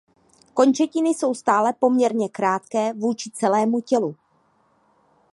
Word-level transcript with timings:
Končetiny 0.53 1.09
jsou 1.09 1.33
stále 1.33 1.73
poměrně 1.73 2.29
krátké 2.29 2.93
vůči 2.93 3.31
celému 3.33 3.81
tělu. 3.81 4.15